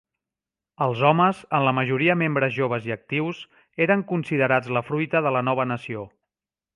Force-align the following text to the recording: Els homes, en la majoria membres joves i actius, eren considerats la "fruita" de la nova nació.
Els 0.83 1.01
homes, 1.09 1.41
en 1.57 1.65
la 1.67 1.73
majoria 1.79 2.15
membres 2.21 2.55
joves 2.57 2.87
i 2.89 2.95
actius, 2.97 3.41
eren 3.87 4.03
considerats 4.13 4.73
la 4.79 4.83
"fruita" 4.89 5.23
de 5.27 5.35
la 5.37 5.45
nova 5.51 5.67
nació. 5.73 6.07